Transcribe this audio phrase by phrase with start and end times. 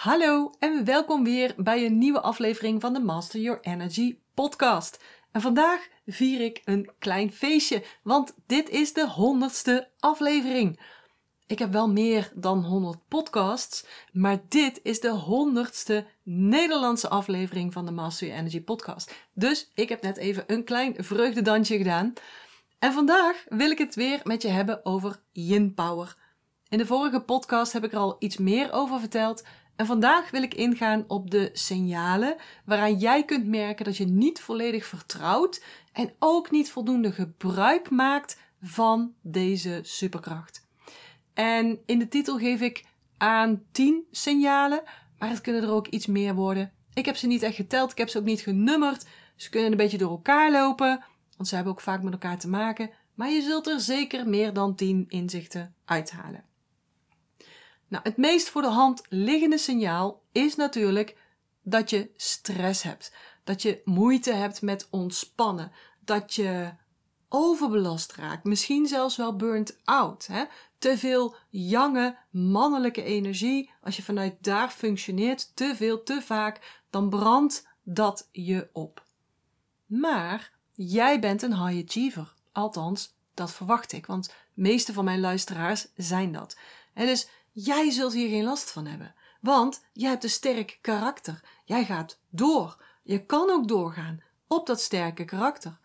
[0.00, 5.04] Hallo en welkom weer bij een nieuwe aflevering van de Master Your Energy podcast.
[5.32, 10.80] En vandaag vier ik een klein feestje, want dit is de honderdste aflevering.
[11.46, 17.86] Ik heb wel meer dan 100 podcasts, maar dit is de honderdste Nederlandse aflevering van
[17.86, 19.14] de Master Your Energy podcast.
[19.34, 22.12] Dus ik heb net even een klein vreugdedansje gedaan.
[22.78, 26.16] En vandaag wil ik het weer met je hebben over yin power.
[26.68, 29.44] In de vorige podcast heb ik er al iets meer over verteld.
[29.80, 34.40] En vandaag wil ik ingaan op de signalen waaraan jij kunt merken dat je niet
[34.40, 40.66] volledig vertrouwt en ook niet voldoende gebruik maakt van deze superkracht.
[41.34, 42.84] En in de titel geef ik
[43.16, 44.82] aan 10 signalen,
[45.18, 46.72] maar het kunnen er ook iets meer worden.
[46.94, 49.06] Ik heb ze niet echt geteld, ik heb ze ook niet genummerd.
[49.36, 51.04] Ze kunnen een beetje door elkaar lopen,
[51.36, 52.90] want ze hebben ook vaak met elkaar te maken.
[53.14, 56.49] Maar je zult er zeker meer dan 10 inzichten uithalen.
[57.90, 61.16] Nou, het meest voor de hand liggende signaal is natuurlijk
[61.62, 63.12] dat je stress hebt.
[63.44, 65.72] Dat je moeite hebt met ontspannen.
[66.04, 66.72] Dat je
[67.28, 68.44] overbelast raakt.
[68.44, 70.26] Misschien zelfs wel burnt out.
[70.26, 70.44] Hè?
[70.78, 73.70] Te veel jonge mannelijke energie.
[73.82, 79.04] Als je vanuit daar functioneert, te veel, te vaak, dan brandt dat je op.
[79.86, 82.34] Maar jij bent een high achiever.
[82.52, 86.56] Althans, dat verwacht ik, want de meeste van mijn luisteraars zijn dat.
[86.94, 89.14] En dus Jij zult hier geen last van hebben.
[89.40, 91.40] Want jij hebt een sterk karakter.
[91.64, 92.84] Jij gaat door.
[93.02, 95.78] Je kan ook doorgaan op dat sterke karakter.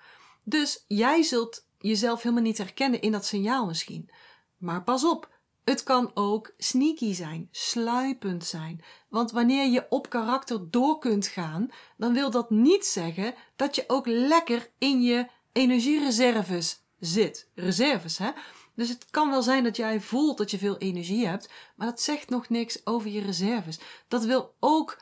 [0.44, 4.10] Dus jij zult jezelf helemaal niet herkennen in dat signaal misschien.
[4.58, 5.30] Maar pas op,
[5.64, 8.84] het kan ook sneaky zijn, sluipend zijn.
[9.10, 13.84] Want wanneer je op karakter door kunt gaan, dan wil dat niet zeggen dat je
[13.88, 17.50] ook lekker in je energiereserves zit.
[17.56, 18.32] Reserves, hè?
[18.76, 22.02] Dus het kan wel zijn dat jij voelt dat je veel energie hebt, maar dat
[22.02, 23.80] zegt nog niks over je reserves.
[24.08, 24.98] Dat wil ook,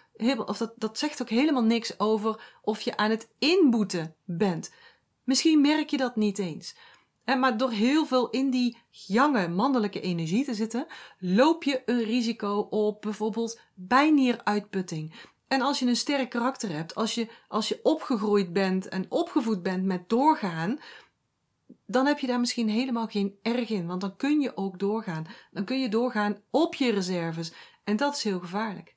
[0.46, 4.74] of dat, dat zegt ook helemaal niks over of je aan het inboeten bent.
[5.24, 6.76] Misschien merk je dat niet eens.
[7.26, 10.86] Maar door heel veel in die jonge mannelijke energie te zitten,
[11.20, 15.14] loop je een risico op bijvoorbeeld bijnieruitputting.
[15.48, 19.64] En als je een sterk karakter hebt, als je, als je opgegroeid bent en opgevoed
[19.64, 20.80] bent met doorgaan,
[21.86, 25.28] dan heb je daar misschien helemaal geen erg in, want dan kun je ook doorgaan.
[25.52, 27.54] Dan kun je doorgaan op je reserves
[27.84, 28.96] en dat is heel gevaarlijk.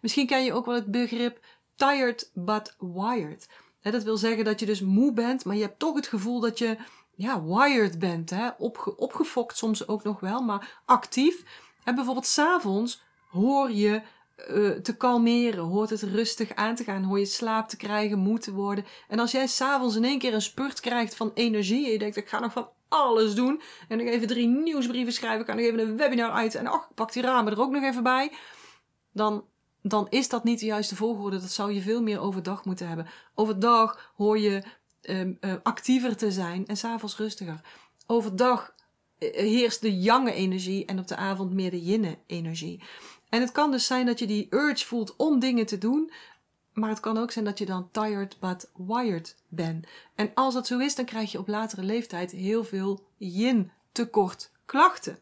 [0.00, 1.44] Misschien ken je ook wel het begrip
[1.74, 3.48] tired but wired.
[3.80, 6.58] dat wil zeggen dat je dus moe bent, maar je hebt toch het gevoel dat
[6.58, 6.76] je
[7.14, 8.30] ja, wired bent.
[8.30, 8.48] Hè?
[8.58, 11.44] Opge opgefokt soms ook nog wel, maar actief.
[11.84, 14.02] En bijvoorbeeld s'avonds hoor je
[14.50, 18.38] uh, te kalmeren, hoort het rustig aan te gaan, hoor je slaap te krijgen, moe
[18.38, 18.84] te worden.
[19.08, 22.16] En als jij s'avonds in één keer een spurt krijgt van energie en je denkt,
[22.16, 25.64] ik ga nog van alles doen en nog even drie nieuwsbrieven schrijven, ik ga nog
[25.64, 28.32] even een webinar uit en ach, pak die ramen er ook nog even bij,
[29.12, 29.44] dan,
[29.82, 31.38] dan is dat niet de juiste volgorde.
[31.38, 33.06] Dat zou je veel meer overdag moeten hebben.
[33.34, 34.62] Overdag hoor je
[35.02, 37.60] um, uh, actiever te zijn en s'avonds rustiger.
[38.06, 38.74] Overdag
[39.18, 42.82] uh, heerst de jange energie en op de avond meer de yinne energie.
[43.28, 46.10] En het kan dus zijn dat je die urge voelt om dingen te doen,
[46.72, 49.86] maar het kan ook zijn dat je dan tired but wired bent.
[50.14, 54.50] En als dat zo is, dan krijg je op latere leeftijd heel veel yin tekort
[54.64, 55.18] klachten.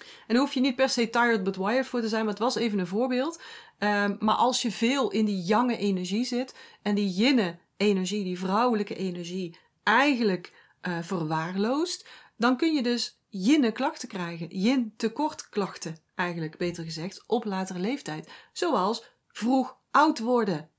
[0.00, 2.42] En daar hoef je niet per se tired but wired voor te zijn, maar het
[2.42, 3.40] was even een voorbeeld.
[3.78, 8.38] Um, maar als je veel in die jonge energie zit en die yinne energie, die
[8.38, 10.52] vrouwelijke energie, eigenlijk
[10.82, 17.24] uh, verwaarloost, dan kun je dus yinne klachten krijgen, yin tekort klachten eigenlijk beter gezegd,
[17.26, 18.30] op latere leeftijd.
[18.52, 20.70] Zoals vroeg oud worden.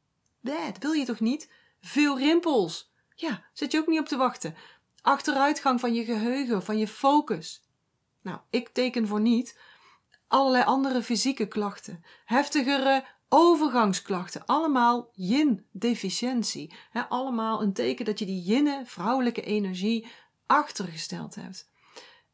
[0.41, 1.51] Dat wil je toch niet?
[1.81, 2.93] Veel rimpels.
[3.15, 4.55] Ja, zit je ook niet op te wachten.
[5.01, 7.63] Achteruitgang van je geheugen, van je focus.
[8.21, 9.59] Nou, ik teken voor niet.
[10.27, 12.03] Allerlei andere fysieke klachten.
[12.25, 14.45] Heftigere overgangsklachten.
[14.45, 16.73] Allemaal yin-deficiëntie.
[17.09, 20.07] allemaal een teken dat je die yinne, vrouwelijke energie,
[20.45, 21.70] achtergesteld hebt.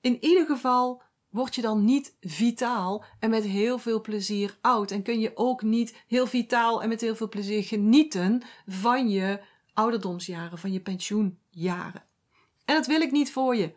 [0.07, 4.91] In ieder geval word je dan niet vitaal en met heel veel plezier oud.
[4.91, 9.39] En kun je ook niet heel vitaal en met heel veel plezier genieten van je
[9.73, 12.03] ouderdomsjaren, van je pensioenjaren.
[12.65, 13.73] En dat wil ik niet voor je.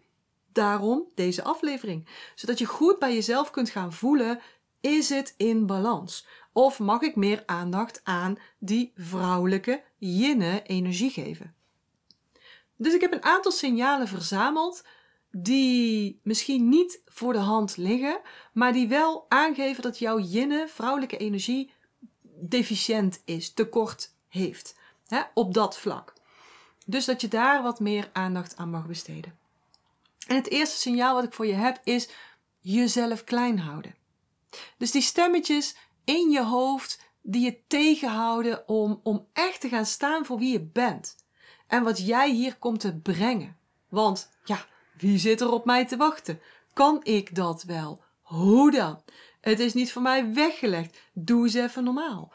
[0.52, 2.08] Daarom deze aflevering.
[2.34, 4.40] Zodat je goed bij jezelf kunt gaan voelen:
[4.80, 6.26] is het in balans?
[6.52, 11.54] Of mag ik meer aandacht aan die vrouwelijke yinne energie geven?
[12.76, 14.84] Dus ik heb een aantal signalen verzameld
[15.30, 18.20] die misschien niet voor de hand liggen,
[18.52, 21.72] maar die wel aangeven dat jouw yinne, vrouwelijke energie,
[22.22, 24.78] deficiënt is, tekort heeft.
[25.06, 26.12] Hè, op dat vlak.
[26.86, 29.38] Dus dat je daar wat meer aandacht aan mag besteden.
[30.26, 32.08] En het eerste signaal wat ik voor je heb is
[32.60, 33.94] jezelf klein houden.
[34.76, 40.24] Dus die stemmetjes in je hoofd die je tegenhouden om, om echt te gaan staan
[40.26, 41.16] voor wie je bent.
[41.66, 43.56] En wat jij hier komt te brengen.
[43.88, 44.66] Want ja,
[45.00, 46.40] wie zit er op mij te wachten?
[46.72, 48.02] Kan ik dat wel?
[48.20, 49.02] Hoe dan?
[49.40, 51.00] Het is niet voor mij weggelegd.
[51.12, 52.32] Doe eens even normaal.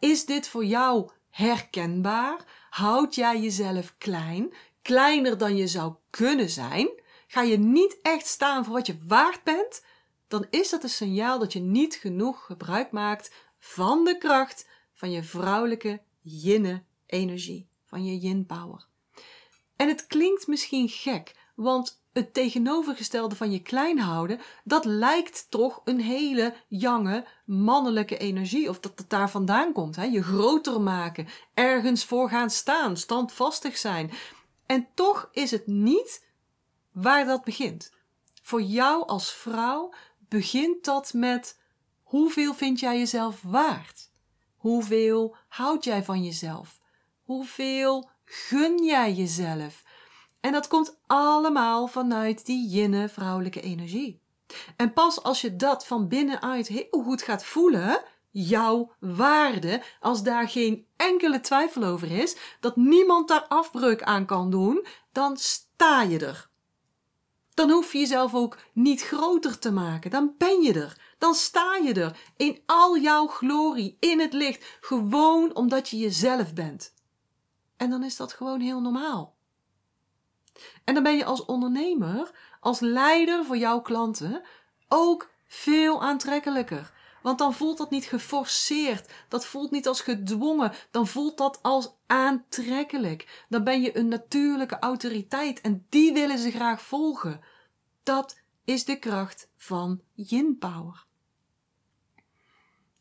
[0.00, 2.66] Is dit voor jou herkenbaar?
[2.70, 4.54] Houd jij jezelf klein?
[4.82, 6.88] Kleiner dan je zou kunnen zijn?
[7.26, 9.84] Ga je niet echt staan voor wat je waard bent?
[10.28, 15.10] Dan is dat een signaal dat je niet genoeg gebruik maakt van de kracht van
[15.10, 18.86] je vrouwelijke yinne energie, van je yin power.
[19.76, 25.80] En het klinkt misschien gek, want het tegenovergestelde van je klein houden, dat lijkt toch
[25.84, 28.68] een hele jonge mannelijke energie.
[28.68, 29.96] Of dat het daar vandaan komt.
[29.96, 30.04] Hè?
[30.04, 34.10] Je groter maken, ergens voor gaan staan, standvastig zijn.
[34.66, 36.26] En toch is het niet
[36.92, 37.92] waar dat begint.
[38.42, 39.92] Voor jou als vrouw
[40.28, 41.60] begint dat met
[42.02, 44.10] hoeveel vind jij jezelf waard?
[44.56, 46.78] Hoeveel houd jij van jezelf?
[47.22, 49.83] Hoeveel gun jij jezelf?
[50.44, 54.22] En dat komt allemaal vanuit die jinne vrouwelijke energie.
[54.76, 60.48] En pas als je dat van binnenuit heel goed gaat voelen, jouw waarde, als daar
[60.48, 66.18] geen enkele twijfel over is, dat niemand daar afbreuk aan kan doen, dan sta je
[66.18, 66.50] er.
[67.54, 71.14] Dan hoef je jezelf ook niet groter te maken, dan ben je er.
[71.18, 76.54] Dan sta je er in al jouw glorie, in het licht, gewoon omdat je jezelf
[76.54, 76.94] bent.
[77.76, 79.33] En dan is dat gewoon heel normaal.
[80.84, 82.30] En dan ben je als ondernemer,
[82.60, 84.42] als leider voor jouw klanten
[84.88, 86.92] ook veel aantrekkelijker.
[87.22, 91.94] Want dan voelt dat niet geforceerd, dat voelt niet als gedwongen, dan voelt dat als
[92.06, 93.44] aantrekkelijk.
[93.48, 97.40] Dan ben je een natuurlijke autoriteit en die willen ze graag volgen.
[98.02, 101.04] Dat is de kracht van yin power.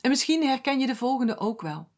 [0.01, 1.89] En misschien herken je de volgende ook wel.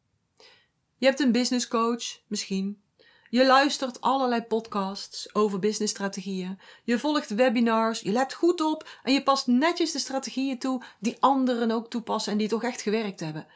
[0.98, 2.82] Je hebt een business coach, misschien,
[3.30, 6.58] je luistert allerlei podcasts over businessstrategieën.
[6.84, 11.16] Je volgt webinars, je let goed op en je past netjes de strategieën toe die
[11.20, 13.46] anderen ook toepassen en die toch echt gewerkt hebben.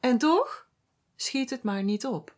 [0.00, 0.66] En toch
[1.16, 2.36] schiet het maar niet op.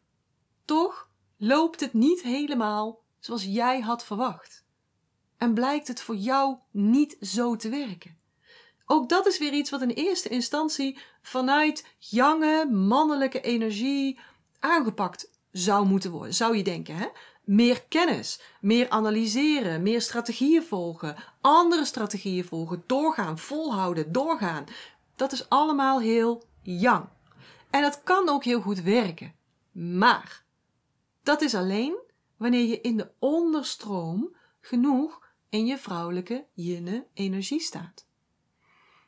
[0.64, 4.64] Toch loopt het niet helemaal zoals jij had verwacht.
[5.36, 8.18] En blijkt het voor jou niet zo te werken.
[8.86, 14.20] Ook dat is weer iets wat in eerste instantie vanuit jonge mannelijke energie
[14.58, 16.96] aangepakt zou moeten worden, zou je denken.
[16.96, 17.06] Hè?
[17.44, 24.64] Meer kennis, meer analyseren, meer strategieën volgen, andere strategieën volgen, doorgaan, volhouden, doorgaan.
[25.16, 27.08] Dat is allemaal heel jong.
[27.70, 29.34] En dat kan ook heel goed werken.
[29.72, 30.44] Maar
[31.22, 31.98] dat is alleen
[32.36, 38.06] wanneer je in de onderstroom genoeg in je vrouwelijke jinne energie staat.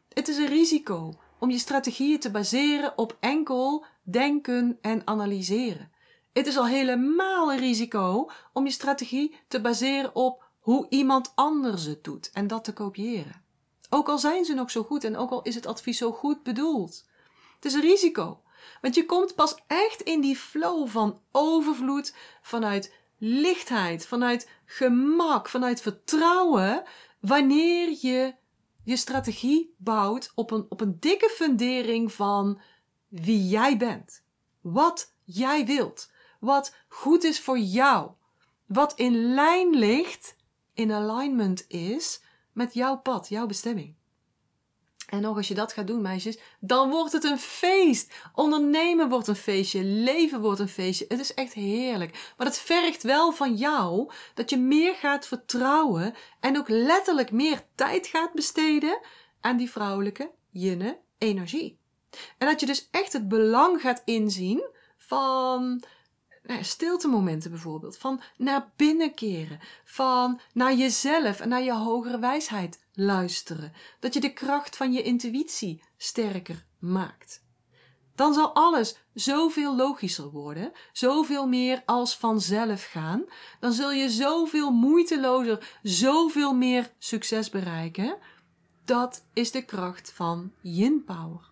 [0.09, 5.92] Het is een risico om je strategieën te baseren op enkel denken en analyseren.
[6.33, 11.85] Het is al helemaal een risico om je strategie te baseren op hoe iemand anders
[11.85, 13.43] het doet en dat te kopiëren.
[13.91, 16.43] Ook al zijn ze nog zo goed en ook al is het advies zo goed
[16.43, 17.09] bedoeld.
[17.55, 18.43] Het is een risico,
[18.81, 25.81] want je komt pas echt in die flow van overvloed, vanuit lichtheid, vanuit gemak, vanuit
[25.81, 26.83] vertrouwen,
[27.21, 28.35] wanneer je
[28.85, 32.61] je strategie bouwt op een, op een dikke fundering van
[33.09, 34.23] wie jij bent,
[34.61, 36.11] wat jij wilt,
[36.43, 38.11] wat goed is voor jou.
[38.67, 40.37] Wat in lijn ligt,
[40.75, 42.23] in alignment is
[42.53, 43.95] met jouw pad, jouw bestemming.
[45.07, 48.15] En nog als je dat gaat doen, meisjes, dan wordt het een feest.
[48.35, 51.05] Ondernemen wordt een feestje, leven wordt een feestje.
[51.09, 52.33] Het is echt heerlijk.
[52.37, 57.63] Maar het vergt wel van jou dat je meer gaat vertrouwen en ook letterlijk meer
[57.75, 59.01] tijd gaat besteden
[59.41, 61.79] aan die vrouwelijke jinne energie.
[62.39, 65.83] En dat je dus echt het belang gaat inzien van
[66.43, 67.99] nou, stiltemomenten bijvoorbeeld.
[67.99, 69.61] Van naar binnen keren.
[69.85, 73.73] Van naar jezelf en naar je hogere wijsheid luisteren.
[74.01, 77.43] Dat je de kracht van je intuïtie sterker maakt.
[78.15, 83.25] Dan zal alles zoveel logischer worden, zoveel meer als vanzelf gaan.
[83.61, 88.19] Dan zul je zoveel moeitelozer, zoveel meer succes bereiken.
[88.85, 91.51] Dat is de kracht van yin power.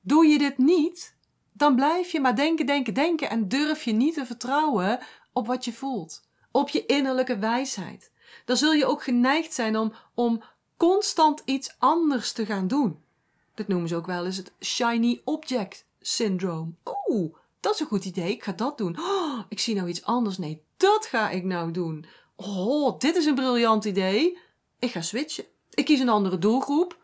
[0.00, 1.16] Doe je dit niet,
[1.60, 4.98] dan blijf je maar denken, denken, denken en durf je niet te vertrouwen
[5.32, 8.12] op wat je voelt, op je innerlijke wijsheid.
[8.44, 10.42] Dan zul je ook geneigd zijn om, om
[10.76, 13.02] constant iets anders te gaan doen.
[13.54, 16.76] Dat noemen ze ook wel eens het shiny object syndroom.
[17.08, 18.98] Oeh, dat is een goed idee, ik ga dat doen.
[18.98, 20.38] Oh, ik zie nou iets anders.
[20.38, 22.04] Nee, dat ga ik nou doen.
[22.36, 24.38] Oh, dit is een briljant idee.
[24.78, 25.44] Ik ga switchen.
[25.70, 26.98] Ik kies een andere doelgroep.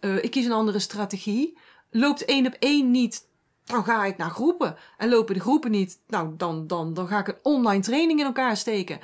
[0.00, 1.58] Uh, ik kies een andere strategie.
[1.90, 3.27] Loopt één op één niet,
[3.68, 4.76] dan ga ik naar groepen.
[4.96, 8.26] En lopen de groepen niet, nou, dan, dan, dan ga ik een online training in
[8.26, 9.00] elkaar steken.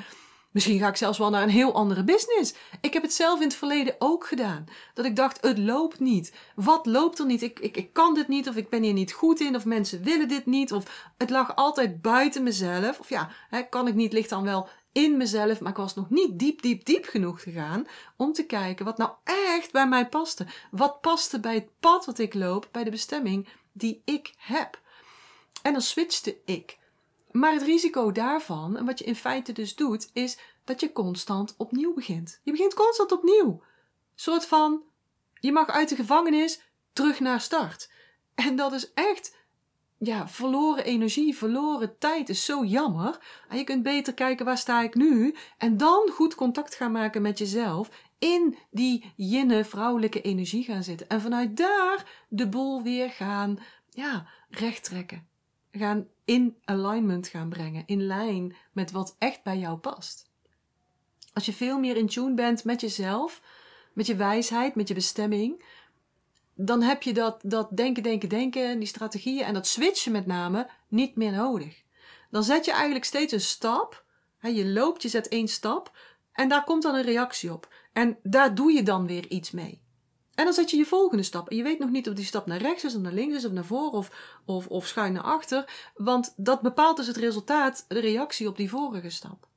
[0.51, 2.55] Misschien ga ik zelfs wel naar een heel andere business.
[2.81, 4.65] Ik heb het zelf in het verleden ook gedaan.
[4.95, 6.33] Dat ik dacht, het loopt niet.
[6.55, 7.43] Wat loopt er niet?
[7.43, 10.03] Ik, ik, ik kan dit niet, of ik ben hier niet goed in, of mensen
[10.03, 12.99] willen dit niet, of het lag altijd buiten mezelf.
[12.99, 16.11] Of ja, hè, kan ik niet, ligt dan wel in mezelf, maar ik was nog
[16.11, 20.47] niet diep, diep, diep genoeg gegaan om te kijken wat nou echt bij mij paste.
[20.71, 24.81] Wat paste bij het pad wat ik loop, bij de bestemming die ik heb.
[25.63, 26.79] En dan switchte ik.
[27.31, 31.55] Maar het risico daarvan, en wat je in feite dus doet, is dat je constant
[31.59, 32.41] opnieuw begint.
[32.43, 33.49] Je begint constant opnieuw.
[33.51, 33.61] Een
[34.15, 34.83] soort van,
[35.41, 36.61] je mag uit de gevangenis
[36.93, 37.91] terug naar start.
[38.35, 39.37] En dat is echt,
[39.99, 43.19] ja, verloren energie, verloren tijd is zo jammer.
[43.49, 47.23] En je kunt beter kijken waar sta ik nu en dan goed contact gaan maken
[47.23, 47.91] met jezelf.
[48.25, 51.09] In die jinne vrouwelijke energie gaan zitten.
[51.09, 53.59] En vanuit daar de boel weer gaan,
[53.91, 55.29] ja, recht trekken
[55.73, 60.31] gaan in alignment gaan brengen, in lijn met wat echt bij jou past.
[61.33, 63.43] Als je veel meer in tune bent met jezelf,
[63.93, 65.65] met je wijsheid, met je bestemming,
[66.55, 70.71] dan heb je dat, dat denken, denken, denken, die strategieën en dat switchen met name
[70.89, 71.83] niet meer nodig.
[72.31, 74.05] Dan zet je eigenlijk steeds een stap.
[74.41, 75.97] Je loopt, je zet één stap
[76.33, 77.69] en daar komt dan een reactie op.
[77.95, 79.83] En daar doe je dan weer iets mee.
[80.35, 81.49] En dan zet je je volgende stap.
[81.49, 83.45] En je weet nog niet of die stap naar rechts is, of naar links is,
[83.45, 85.91] of naar voren, of, of, of schuin naar achter.
[85.95, 89.49] Want dat bepaalt dus het resultaat, de reactie op die vorige stap.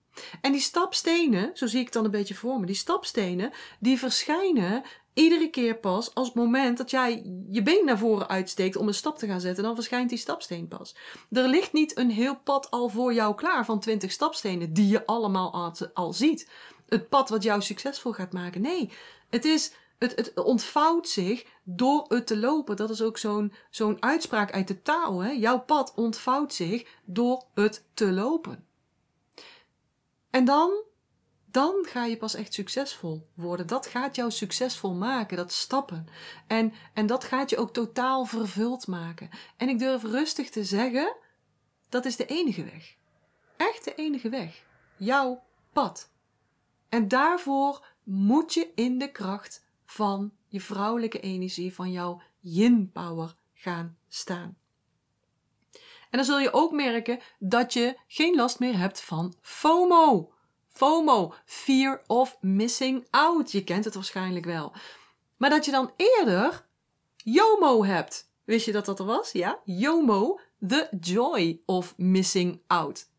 [0.41, 3.99] En die stapstenen, zo zie ik het dan een beetje voor me, die stapstenen, die
[3.99, 8.87] verschijnen iedere keer pas als het moment dat jij je been naar voren uitsteekt om
[8.87, 10.95] een stap te gaan zetten, dan verschijnt die stapsteen pas.
[11.31, 15.05] Er ligt niet een heel pad al voor jou klaar van 20 stapstenen die je
[15.05, 16.49] allemaal al, al ziet.
[16.87, 18.61] Het pad wat jou succesvol gaat maken.
[18.61, 18.91] Nee,
[19.29, 22.75] het is het, het ontvouwt zich door het te lopen.
[22.75, 25.19] Dat is ook zo'n zo'n uitspraak uit de taal.
[25.19, 25.31] Hè?
[25.31, 28.65] Jouw pad ontvouwt zich door het te lopen.
[30.29, 30.83] En dan,
[31.45, 33.67] dan ga je pas echt succesvol worden.
[33.67, 36.07] Dat gaat jou succesvol maken, dat stappen.
[36.47, 39.29] En, en dat gaat je ook totaal vervuld maken.
[39.57, 41.15] En ik durf rustig te zeggen,
[41.89, 42.95] dat is de enige weg.
[43.57, 44.63] Echt de enige weg.
[44.97, 46.09] Jouw pad.
[46.89, 53.33] En daarvoor moet je in de kracht van je vrouwelijke energie, van jouw yin power
[53.53, 54.57] gaan staan.
[56.09, 60.31] En dan zul je ook merken dat je geen last meer hebt van FOMO.
[60.69, 63.51] FOMO, fear of missing out.
[63.51, 64.73] Je kent het waarschijnlijk wel.
[65.37, 66.65] Maar dat je dan eerder
[67.15, 68.31] YOMO hebt.
[68.43, 69.31] Wist je dat dat er was?
[69.31, 73.09] Ja, YOMO, the joy of missing out.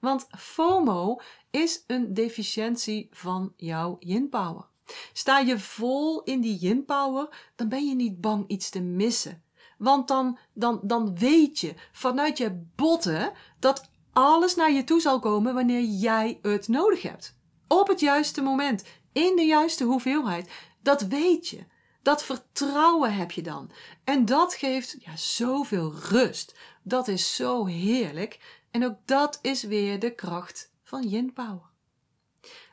[0.00, 1.20] Want FOMO
[1.56, 4.68] is een deficiëntie van jouw yin power.
[5.12, 9.42] Sta je vol in die yin power, dan ben je niet bang iets te missen.
[9.78, 15.18] Want dan, dan, dan weet je vanuit je botten dat alles naar je toe zal
[15.18, 17.36] komen wanneer jij het nodig hebt.
[17.68, 20.50] Op het juiste moment, in de juiste hoeveelheid.
[20.82, 21.64] Dat weet je.
[22.02, 23.70] Dat vertrouwen heb je dan.
[24.04, 26.58] En dat geeft ja, zoveel rust.
[26.82, 28.62] Dat is zo heerlijk.
[28.70, 31.70] En ook dat is weer de kracht van yin power.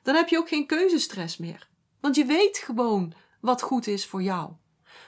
[0.03, 1.67] Dan heb je ook geen keuzestress meer.
[1.99, 4.51] Want je weet gewoon wat goed is voor jou.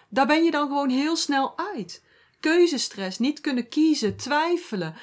[0.09, 2.03] Daar ben je dan gewoon heel snel uit.
[2.39, 4.95] Keuzestress, niet kunnen kiezen, twijfelen.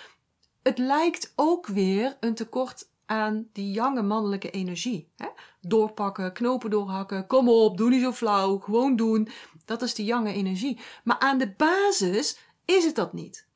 [0.62, 5.10] Het lijkt ook weer een tekort aan die jonge mannelijke energie.
[5.16, 5.28] Hè?
[5.60, 9.28] Doorpakken, knopen doorhakken, kom op, doe niet zo flauw, gewoon doen.
[9.64, 10.80] Dat is die jonge energie.
[11.04, 13.46] Maar aan de basis is het dat niet.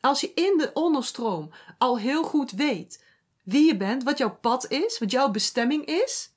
[0.00, 3.03] Als je in de onderstroom al heel goed weet
[3.44, 6.32] wie je bent, wat jouw pad is, wat jouw bestemming is,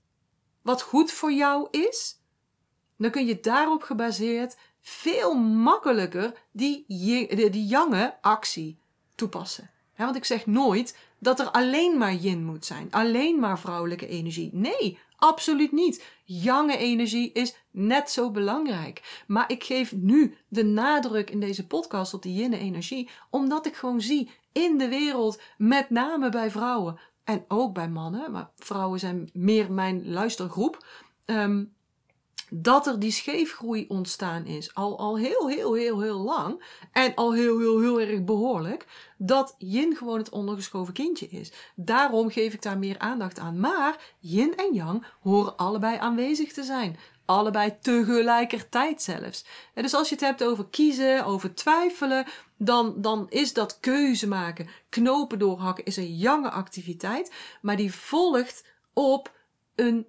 [0.62, 2.22] wat goed voor jou is,
[2.98, 6.86] dan kun je daarop gebaseerd veel makkelijker die,
[7.50, 8.78] die jonge actie
[9.16, 9.70] toepassen.
[9.96, 14.50] want ik zeg nooit dat er alleen maar yin moet zijn, alleen maar vrouwelijke energie.
[14.54, 16.06] Nee, absoluut niet.
[16.24, 19.24] Jonge energie is net zo belangrijk.
[19.28, 23.76] Maar ik geef nu de nadruk in deze podcast op die yin energie, omdat ik
[23.76, 29.00] gewoon zie in de wereld, met name bij vrouwen, en ook bij mannen, maar vrouwen
[29.00, 30.86] zijn meer mijn luistergroep,
[31.26, 31.64] ehm,
[32.50, 34.74] dat er die scheefgroei ontstaan is.
[34.74, 36.64] Al, al heel, heel, heel, heel lang.
[36.92, 38.86] En al heel, heel, heel erg behoorlijk.
[39.18, 41.52] Dat yin gewoon het ondergeschoven kindje is.
[41.76, 43.60] Daarom geef ik daar meer aandacht aan.
[43.60, 46.98] Maar yin en yang horen allebei aanwezig te zijn.
[47.28, 49.46] Allebei tegelijkertijd zelfs.
[49.74, 52.26] Dus als je het hebt over kiezen, over twijfelen,
[52.58, 58.66] dan, dan is dat keuze maken, knopen doorhakken, is een jonge activiteit, maar die volgt
[58.94, 59.36] op
[59.76, 60.08] een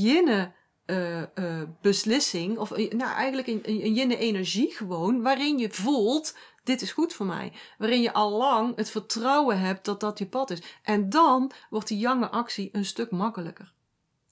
[0.00, 0.52] jinne
[0.86, 6.92] uh, uh, beslissing, of nou eigenlijk een, een yin-energie gewoon, waarin je voelt, dit is
[6.92, 7.52] goed voor mij.
[7.78, 10.62] Waarin je al lang het vertrouwen hebt dat dat je pad is.
[10.82, 13.72] En dan wordt die jange actie een stuk makkelijker.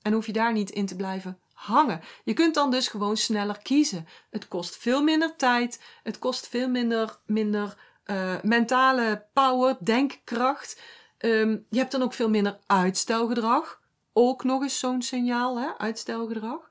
[0.03, 2.01] En hoef je daar niet in te blijven hangen.
[2.25, 4.07] Je kunt dan dus gewoon sneller kiezen.
[4.31, 5.83] Het kost veel minder tijd.
[6.03, 10.81] Het kost veel minder, minder uh, mentale power, denkkracht.
[11.19, 13.81] Um, je hebt dan ook veel minder uitstelgedrag.
[14.13, 15.79] Ook nog eens zo'n signaal, hè?
[15.79, 16.71] uitstelgedrag.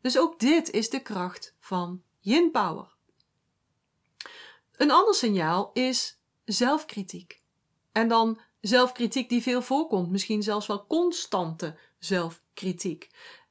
[0.00, 2.96] Dus ook dit is de kracht van yin power.
[4.76, 7.40] Een ander signaal is zelfkritiek.
[7.92, 13.08] En dan zelfkritiek die veel voorkomt, misschien zelfs wel constante zelfkritiek.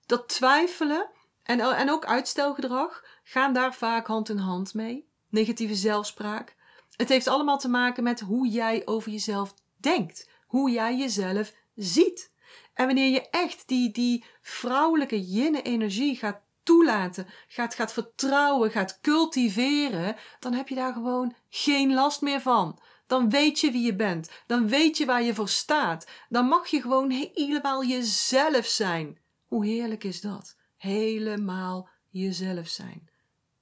[0.07, 1.09] Dat twijfelen
[1.43, 5.09] en, en ook uitstelgedrag gaan daar vaak hand in hand mee.
[5.29, 6.55] Negatieve zelfspraak.
[6.95, 12.31] Het heeft allemaal te maken met hoe jij over jezelf denkt, hoe jij jezelf ziet.
[12.73, 18.99] En wanneer je echt die, die vrouwelijke jinne energie gaat toelaten, gaat, gaat vertrouwen, gaat
[19.01, 22.79] cultiveren, dan heb je daar gewoon geen last meer van.
[23.07, 24.29] Dan weet je wie je bent.
[24.47, 26.07] Dan weet je waar je voor staat.
[26.29, 29.19] Dan mag je gewoon helemaal jezelf zijn.
[29.48, 30.58] Hoe heerlijk is dat?
[30.77, 33.10] Helemaal jezelf zijn.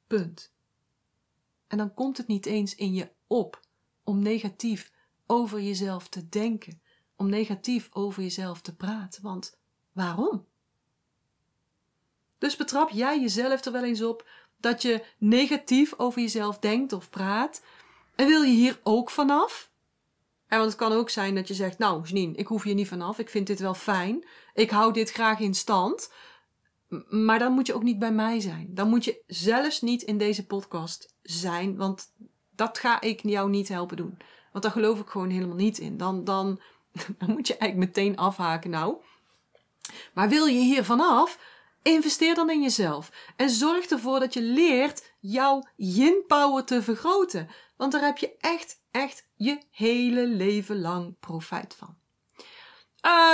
[0.08, 0.54] Punt.
[1.68, 3.60] En dan komt het niet eens in je op
[4.04, 4.92] om negatief
[5.25, 6.82] over jezelf te denken,
[7.15, 9.24] om negatief over jezelf te praten.
[9.24, 9.58] Want
[9.92, 10.46] waarom?
[12.38, 17.10] Dus betrap jij jezelf er wel eens op dat je negatief over jezelf denkt of
[17.10, 17.63] praat?
[18.15, 19.72] En wil je hier ook vanaf?
[20.47, 22.87] En want het kan ook zijn dat je zegt, nou Janine, ik hoef hier niet
[22.87, 26.11] vanaf, ik vind dit wel fijn, ik hou dit graag in stand.
[27.09, 28.67] Maar dan moet je ook niet bij mij zijn.
[28.69, 32.11] Dan moet je zelfs niet in deze podcast zijn, want
[32.55, 34.17] dat ga ik jou niet helpen doen.
[34.51, 35.97] Want daar geloof ik gewoon helemaal niet in.
[35.97, 36.61] Dan, dan,
[37.19, 38.95] dan moet je eigenlijk meteen afhaken nou.
[40.13, 41.39] Maar wil je hier vanaf?
[41.81, 43.11] Investeer dan in jezelf.
[43.35, 47.49] En zorg ervoor dat je leert jouw yin power te vergroten.
[47.77, 51.95] Want daar heb je echt, echt je hele leven lang profijt van.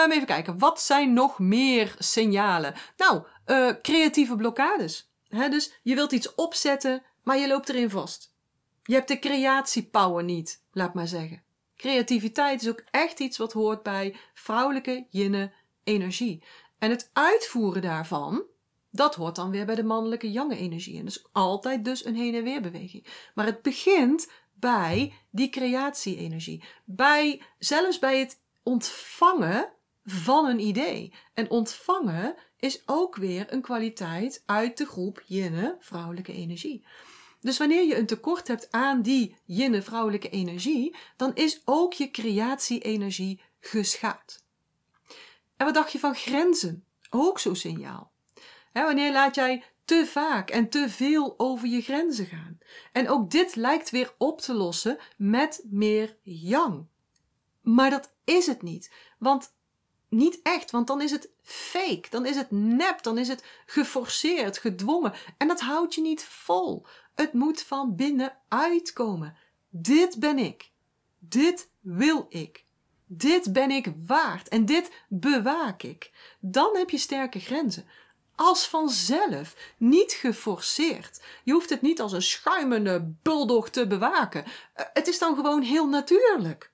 [0.06, 2.74] Um, even kijken, wat zijn nog meer signalen?
[2.98, 5.12] Nou, uh, creatieve blokkades.
[5.30, 8.34] Dus je wilt iets opzetten, maar je loopt erin vast.
[8.84, 11.44] Je hebt de creatiepower niet, laat maar zeggen.
[11.76, 15.52] Creativiteit is ook echt iets wat hoort bij vrouwelijke yinne
[15.84, 16.44] energie.
[16.80, 18.44] En het uitvoeren daarvan,
[18.92, 21.00] dat hoort dan weer bij de mannelijke jange energie.
[21.00, 23.06] En dus altijd dus een heen en weer beweging.
[23.34, 26.64] Maar het begint bij die creatie-energie.
[26.86, 31.14] Bij, zelfs bij het ontvangen van een idee.
[31.34, 36.86] En ontvangen is ook weer een kwaliteit uit de groep jinne, vrouwelijke energie.
[37.40, 42.12] Dus wanneer je een tekort hebt aan die jinne, vrouwelijke energie, dan is ook je
[42.12, 44.44] creatie-energie geschaad.
[45.58, 46.86] En wat dacht je van grenzen?
[47.10, 48.12] Ook zo'n signaal.
[48.74, 52.58] wanneer laat jij te vaak en te veel over je grenzen gaan?
[52.92, 56.86] En ook dit lijkt weer op te lossen met meer yang.
[57.62, 58.92] Maar dat is het niet.
[59.20, 59.54] Want
[60.10, 64.58] niet echt, want dan is het fake, dan is het nep, dan is het geforceerd,
[64.58, 65.14] gedwongen.
[65.38, 66.86] En dat houdt je niet vol.
[67.16, 69.38] Het moet van binnen uitkomen.
[69.70, 70.72] Dit ben ik.
[71.20, 72.66] Dit wil ik.
[73.06, 76.12] Dit ben ik waard en dit bewaak ik.
[76.40, 77.86] Dan heb je sterke grenzen.
[78.44, 81.22] Als vanzelf, niet geforceerd.
[81.44, 84.46] Je hoeft het niet als een schuimende bulldog te bewaken.
[84.74, 86.72] Eh, het is dan gewoon heel natuurlijk.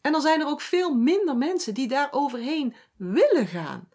[0.00, 3.88] En dan zijn er ook veel minder mensen die daar overheen willen gaan.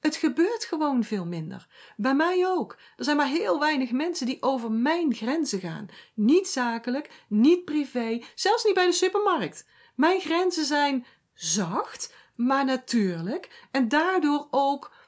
[0.00, 1.66] Het gebeurt gewoon veel minder.
[1.96, 2.78] Bij mij ook.
[2.96, 5.86] Er zijn maar heel weinig mensen die over mijn grenzen gaan.
[6.14, 9.66] Niet zakelijk, niet privé, zelfs niet bij de supermarkt.
[9.94, 14.98] Mijn grenzen zijn zacht, maar natuurlijk en daardoor ook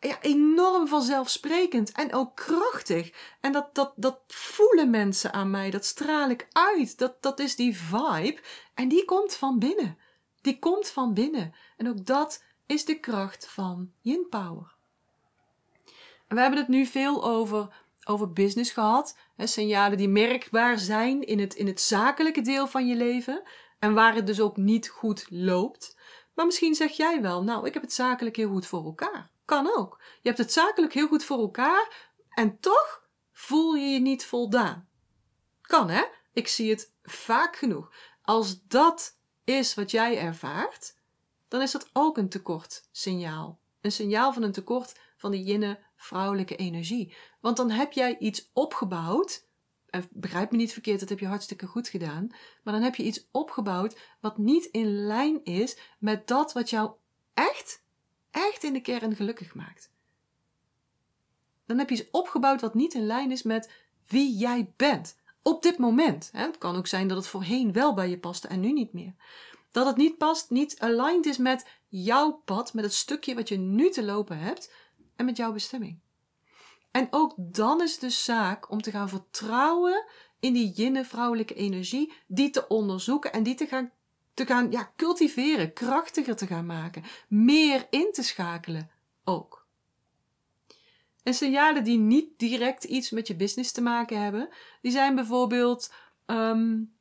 [0.00, 3.12] ja, enorm vanzelfsprekend en ook krachtig.
[3.40, 6.98] En dat, dat, dat voelen mensen aan mij, dat straal ik uit.
[6.98, 8.38] Dat, dat is die vibe
[8.74, 9.98] en die komt van binnen.
[10.40, 11.54] Die komt van binnen.
[11.76, 14.74] En ook dat is de kracht van yin power.
[16.28, 17.68] En we hebben het nu veel over,
[18.04, 19.16] over business gehad.
[19.36, 23.42] Hè, signalen die merkbaar zijn in het, in het zakelijke deel van je leven.
[23.78, 25.96] En waar het dus ook niet goed loopt.
[26.34, 29.30] Maar misschien zeg jij wel, nou, ik heb het zakelijk heel goed voor elkaar.
[29.50, 30.00] Kan ook.
[30.00, 34.88] Je hebt het zakelijk heel goed voor elkaar en toch voel je je niet voldaan.
[35.60, 36.04] Kan hè?
[36.32, 37.92] Ik zie het vaak genoeg.
[38.22, 40.96] Als dat is wat jij ervaart,
[41.48, 43.60] dan is dat ook een tekort signaal.
[43.80, 47.16] Een signaal van een tekort van de jinne vrouwelijke energie.
[47.40, 49.46] Want dan heb jij iets opgebouwd.
[49.86, 52.26] En begrijp me niet verkeerd, dat heb je hartstikke goed gedaan.
[52.62, 56.92] Maar dan heb je iets opgebouwd wat niet in lijn is met dat wat jou
[57.34, 57.82] echt,
[58.30, 59.90] echt in de kern gelukkig maakt.
[61.66, 63.70] dan heb je iets opgebouwd wat niet in lijn is met
[64.08, 65.18] wie jij bent.
[65.42, 66.30] Op dit moment.
[66.32, 69.14] Het kan ook zijn dat het voorheen wel bij je paste en nu niet meer.
[69.70, 73.58] Dat het niet past, niet aligned is met jouw pad, met het stukje wat je
[73.58, 74.72] nu te lopen hebt
[75.16, 76.00] en met jouw bestemming.
[76.90, 80.04] En ook dan is het dus zaak om te gaan vertrouwen
[80.40, 83.92] in die jinne vrouwelijke energie, die te onderzoeken en die te gaan,
[84.40, 88.90] te gaan ja, cultiveren, krachtiger te gaan maken, meer in te schakelen
[89.24, 89.66] ook.
[91.22, 94.48] En signalen die niet direct iets met je business te maken hebben,
[94.82, 95.92] die zijn bijvoorbeeld
[96.26, 96.94] um,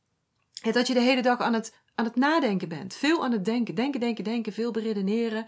[0.61, 2.93] dat je de hele dag aan het, aan het nadenken bent.
[2.93, 3.75] Veel aan het denken.
[3.75, 4.53] Denken, denken, denken.
[4.53, 5.45] Veel beredeneren.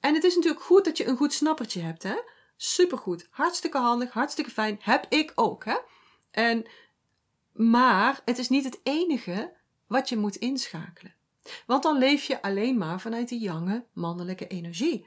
[0.00, 2.02] En het is natuurlijk goed dat je een goed snappertje hebt.
[2.02, 2.14] Hè?
[2.56, 3.26] Supergoed.
[3.30, 4.12] Hartstikke handig.
[4.12, 4.78] Hartstikke fijn.
[4.80, 5.64] Heb ik ook.
[5.64, 5.76] Hè?
[6.30, 6.66] En,
[7.52, 9.52] maar het is niet het enige
[9.94, 11.14] wat je moet inschakelen.
[11.66, 15.06] Want dan leef je alleen maar vanuit die jonge mannelijke energie.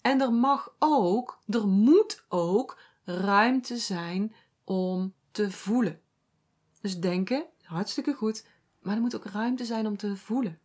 [0.00, 6.00] En er mag ook, er moet ook ruimte zijn om te voelen.
[6.80, 8.46] Dus denken, hartstikke goed,
[8.80, 10.58] maar er moet ook ruimte zijn om te voelen.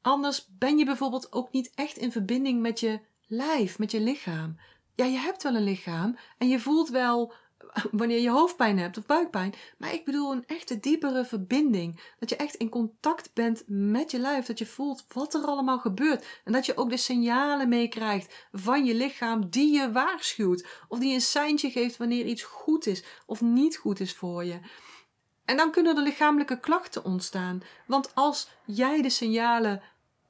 [0.00, 4.56] Anders ben je bijvoorbeeld ook niet echt in verbinding met je lijf, met je lichaam.
[4.94, 7.34] Ja, je hebt wel een lichaam en je voelt wel
[7.90, 9.54] wanneer je hoofdpijn hebt of buikpijn.
[9.78, 12.00] Maar ik bedoel een echte diepere verbinding.
[12.18, 14.46] Dat je echt in contact bent met je lijf.
[14.46, 16.40] Dat je voelt wat er allemaal gebeurt.
[16.44, 20.66] En dat je ook de signalen meekrijgt van je lichaam die je waarschuwt.
[20.88, 24.60] Of die een seintje geeft wanneer iets goed is of niet goed is voor je.
[25.44, 27.62] En dan kunnen er lichamelijke klachten ontstaan.
[27.86, 29.82] Want als jij de signalen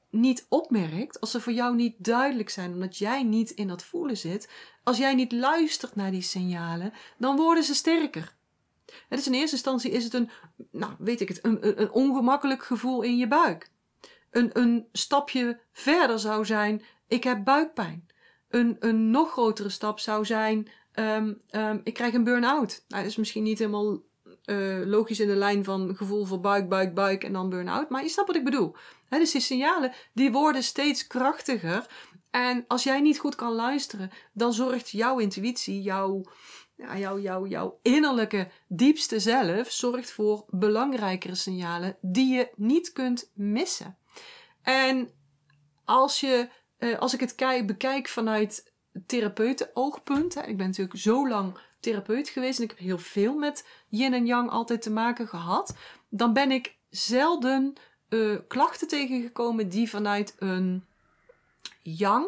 [0.09, 4.17] niet opmerkt, als ze voor jou niet duidelijk zijn, omdat jij niet in dat voelen
[4.17, 4.49] zit,
[4.89, 8.35] als jij niet luistert naar die signalen, dan worden ze sterker.
[9.09, 10.29] Het in eerste instantie is het een,
[10.71, 13.71] nou weet ik het, een, een ongemakkelijk gevoel in je buik.
[14.31, 18.07] Een, een stapje verder zou zijn, ik heb buikpijn.
[18.49, 22.83] Een, een nog grotere stap zou zijn, um, um, ik krijg een burn-out.
[22.87, 24.01] Nou, dat is misschien niet helemaal
[24.45, 27.89] uh, logisch in de lijn van gevoel voor buik, buik, buik en dan burn-out.
[27.89, 28.75] Maar je snapt wat ik bedoel.
[29.09, 31.85] Dus die signalen die worden steeds krachtiger.
[32.29, 36.23] En als jij niet goed kan luisteren, dan zorgt jouw intuïtie, jouw,
[36.75, 43.31] ja, jouw, jouw, jouw innerlijke diepste zelf, zorgt voor belangrijkere signalen die je niet kunt
[43.33, 43.97] missen.
[44.61, 45.09] En
[45.85, 48.73] als, je, uh, als ik het kijk, bekijk vanuit
[49.05, 54.13] therapeuten-oogpunt, ik ben natuurlijk zo lang therapeut geweest en ik heb heel veel met yin
[54.13, 55.77] en yang altijd te maken gehad,
[56.09, 57.73] dan ben ik zelden
[58.09, 60.87] uh, klachten tegengekomen die vanuit een
[61.81, 62.27] yang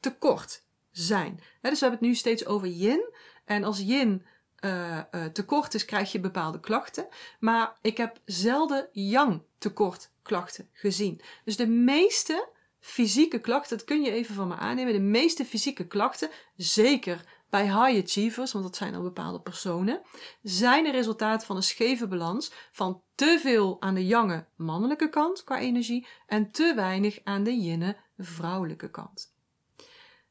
[0.00, 1.40] tekort zijn.
[1.60, 3.14] dus we hebben het nu steeds over yin.
[3.44, 4.26] En als yin
[4.60, 7.08] uh, uh, tekort is, krijg je bepaalde klachten.
[7.38, 11.20] Maar ik heb zelden yang tekort klachten gezien.
[11.44, 12.48] Dus de meeste
[12.80, 14.92] fysieke klachten, dat kun je even van me aannemen.
[14.92, 20.00] De meeste fysieke klachten, zeker bij high achievers, want dat zijn al bepaalde personen,
[20.42, 25.44] zijn een resultaat van een scheve balans van te veel aan de jange mannelijke kant
[25.44, 29.34] qua energie en te weinig aan de yinne vrouwelijke kant.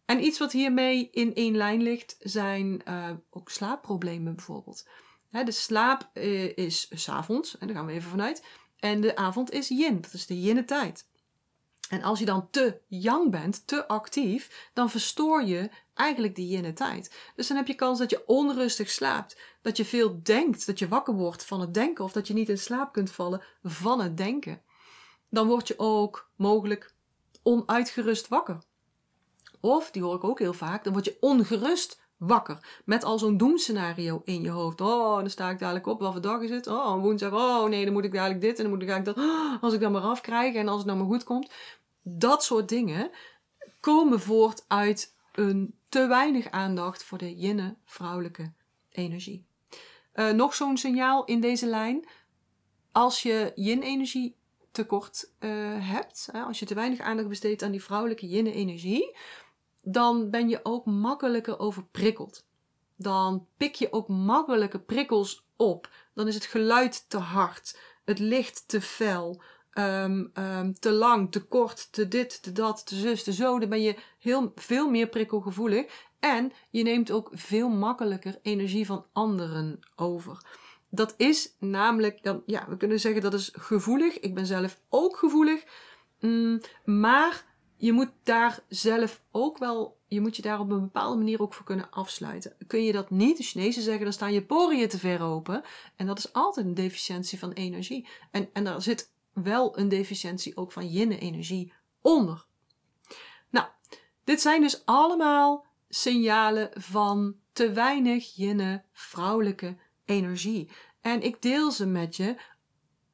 [0.06, 4.88] En iets wat hiermee in één lijn ligt, zijn uh, ook slaapproblemen bijvoorbeeld.
[5.30, 8.43] de slaap uh, is s'avonds, en daar gaan we even vanuit.
[8.80, 11.08] En de avond is yin, dat is de yinne tijd.
[11.89, 16.73] En als je dan te yang bent, te actief, dan verstoor je eigenlijk die yin
[16.73, 17.15] tijd.
[17.36, 20.88] Dus dan heb je kans dat je onrustig slaapt, dat je veel denkt, dat je
[20.88, 24.17] wakker wordt van het denken of dat je niet in slaap kunt vallen van het
[24.17, 24.62] denken.
[25.30, 26.93] Dan word je ook mogelijk
[27.43, 28.63] onuitgerust wakker.
[29.60, 32.82] Of, die hoor ik ook heel vaak, dan word je ongerust wakker.
[32.86, 34.82] Met al zo'n doemscenario in je hoofd.
[34.82, 35.99] Oh, dan sta ik dadelijk op.
[35.99, 36.67] Wat voor dag is het?
[36.67, 37.34] Oh, woensdag.
[37.34, 39.28] Oh, nee, dan moet ik dadelijk dit en dan moet ik eigenlijk dat.
[39.30, 41.52] Oh, als ik dan maar afkrijg en als het nou maar goed komt.
[42.02, 43.12] Dat soort dingen
[43.80, 48.54] komen voort uit een te weinig aandacht voor de jinne vrouwelijke
[48.89, 49.45] energie.
[50.13, 52.08] Uh, nog zo'n signaal in deze lijn.
[52.91, 54.36] Als je yin-energie
[54.71, 59.17] tekort uh, hebt, hè, als je te weinig aandacht besteedt aan die vrouwelijke yin-energie,
[59.84, 62.45] dan ben je ook makkelijker overprikkeld.
[62.95, 65.89] Dan pik je ook makkelijker prikkels op.
[66.13, 69.41] Dan is het geluid te hard, het licht te fel,
[69.73, 73.60] um, um, te lang, te kort, te dit, te dat, te zus, te zo.
[73.60, 76.08] Dan ben je heel, veel meer prikkelgevoelig.
[76.19, 80.41] En je neemt ook veel makkelijker energie van anderen over.
[80.89, 84.19] Dat is namelijk, dan, ja, we kunnen zeggen dat is gevoelig.
[84.19, 85.63] Ik ben zelf ook gevoelig.
[86.19, 91.17] Mm, maar je moet daar zelf ook wel, je moet je daar op een bepaalde
[91.17, 92.56] manier ook voor kunnen afsluiten.
[92.67, 95.63] Kun je dat niet, de Chinezen zeggen, dan staan je poriën te ver open.
[95.95, 98.08] En dat is altijd een deficiëntie van energie.
[98.32, 102.45] En, en daar zit wel een deficiëntie ook van yin-energie onder.
[103.49, 103.67] Nou,
[104.23, 109.78] dit zijn dus allemaal signalen van te weinig jinne, vrouwelijke
[110.10, 110.69] energie.
[111.02, 112.36] En ik deel ze met je,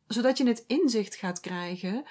[0.08, 2.04] zodat je het inzicht gaat krijgen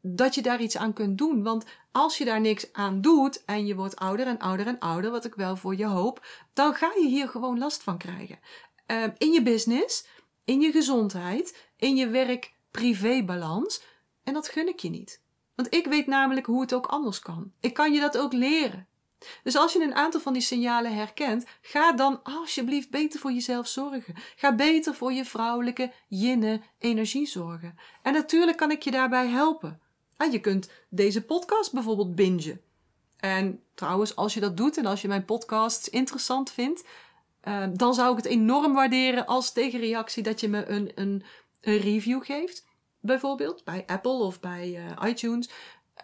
[0.00, 1.42] dat je daar iets aan kunt doen.
[1.42, 5.10] Want als je daar niks aan doet en je wordt ouder en ouder en ouder,
[5.10, 8.38] wat ik wel voor je hoop, dan ga je hier gewoon last van krijgen.
[8.86, 10.06] Ehm, in je business,
[10.44, 13.82] in je gezondheid, in je werk-privé-balans.
[14.22, 15.20] En dat gun ik je niet.
[15.54, 17.52] Want ik weet namelijk hoe het ook anders kan.
[17.60, 18.86] Ik kan je dat ook leren.
[19.42, 23.66] Dus als je een aantal van die signalen herkent, ga dan alsjeblieft beter voor jezelf
[23.66, 24.14] zorgen.
[24.36, 27.78] Ga beter voor je vrouwelijke yinne energie zorgen.
[28.02, 29.80] En natuurlijk kan ik je daarbij helpen.
[30.16, 32.60] Ah, je kunt deze podcast bijvoorbeeld bingen.
[33.16, 36.84] En trouwens, als je dat doet en als je mijn podcast interessant vindt,
[37.44, 41.24] uh, dan zou ik het enorm waarderen als tegenreactie dat je me een, een,
[41.60, 42.64] een review geeft.
[43.00, 45.48] Bijvoorbeeld bij Apple of bij uh, iTunes.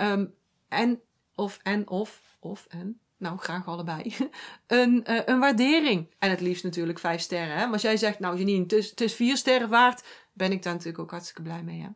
[0.00, 0.34] Um,
[0.68, 1.00] en
[1.34, 4.16] of en of of en nou graag allebei,
[4.66, 6.14] een, uh, een waardering.
[6.18, 7.56] En het liefst natuurlijk vijf sterren.
[7.56, 7.64] Hè?
[7.64, 10.72] Maar als jij zegt, nou Janine, het is, is vier sterren waard, ben ik daar
[10.72, 11.80] natuurlijk ook hartstikke blij mee.
[11.80, 11.88] Hè?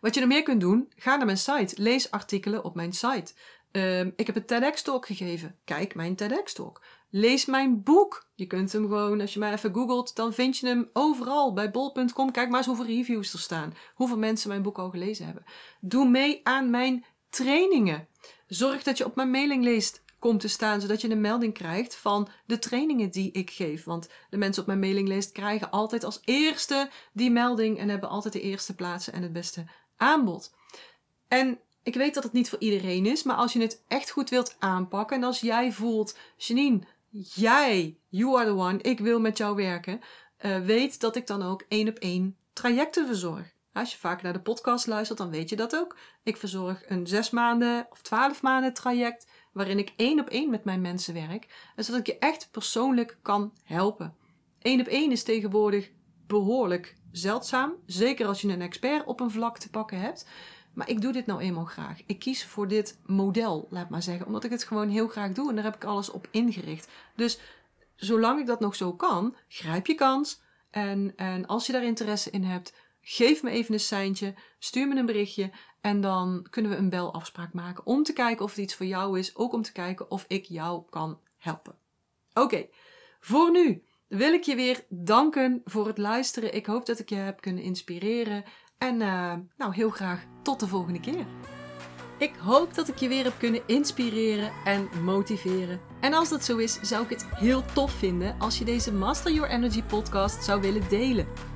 [0.00, 1.82] Wat je nog meer kunt doen, ga naar mijn site.
[1.82, 3.32] Lees artikelen op mijn site.
[3.72, 5.58] Um, ik heb een TEDx-talk gegeven.
[5.64, 6.82] Kijk mijn TEDx-talk.
[7.10, 8.28] Lees mijn boek.
[8.34, 11.52] Je kunt hem gewoon, als je maar even googelt, dan vind je hem overal.
[11.52, 13.74] Bij bol.com, kijk maar eens hoeveel reviews er staan.
[13.94, 15.44] Hoeveel mensen mijn boek al gelezen hebben.
[15.80, 18.08] Doe mee aan mijn trainingen.
[18.46, 22.28] Zorg dat je op mijn mailinglijst komt te staan, zodat je een melding krijgt van
[22.46, 23.84] de trainingen die ik geef.
[23.84, 28.32] Want de mensen op mijn mailinglijst krijgen altijd als eerste die melding en hebben altijd
[28.32, 29.64] de eerste plaatsen en het beste
[29.96, 30.54] aanbod.
[31.28, 34.30] En ik weet dat het niet voor iedereen is, maar als je het echt goed
[34.30, 36.80] wilt aanpakken en als jij voelt, Janine,
[37.34, 40.00] jij, you are the one, ik wil met jou werken,
[40.40, 43.54] uh, weet dat ik dan ook één op één trajecten verzorg.
[43.76, 45.96] Als je vaak naar de podcast luistert, dan weet je dat ook.
[46.22, 50.64] Ik verzorg een zes maanden of twaalf maanden traject waarin ik één op één met
[50.64, 54.14] mijn mensen werk, zodat ik je echt persoonlijk kan helpen.
[54.62, 55.90] Eén op één is tegenwoordig
[56.26, 60.28] behoorlijk zeldzaam, zeker als je een expert op een vlak te pakken hebt.
[60.74, 62.00] Maar ik doe dit nou eenmaal graag.
[62.06, 65.48] Ik kies voor dit model, laat maar zeggen, omdat ik het gewoon heel graag doe
[65.48, 66.88] en daar heb ik alles op ingericht.
[67.16, 67.38] Dus
[67.94, 70.44] zolang ik dat nog zo kan, grijp je kans.
[70.70, 72.72] En, en als je daar interesse in hebt,
[73.08, 77.52] geef me even een seintje, stuur me een berichtje en dan kunnen we een belafspraak
[77.52, 80.24] maken om te kijken of het iets voor jou is, ook om te kijken of
[80.28, 81.74] ik jou kan helpen.
[82.34, 82.66] Oké,
[83.20, 86.54] voor nu wil ik je weer danken voor het luisteren.
[86.54, 88.44] Ik hoop dat ik je heb kunnen inspireren
[88.78, 91.26] en uh, nou heel graag tot de volgende keer.
[92.18, 95.80] Ik hoop dat ik je weer heb kunnen inspireren en motiveren.
[96.00, 99.32] En als dat zo is, zou ik het heel tof vinden als je deze Master
[99.32, 101.55] Your Energy podcast zou willen delen.